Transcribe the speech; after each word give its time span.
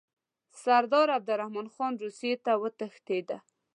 سردار 0.63 1.07
عبدالرحمن 1.17 1.67
خان 1.75 1.93
روسیې 2.03 2.33
ته 2.45 2.51
وتښتېد. 2.61 3.27